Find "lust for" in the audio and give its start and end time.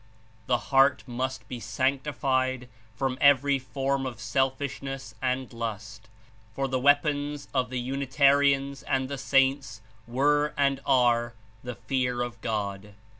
5.53-6.67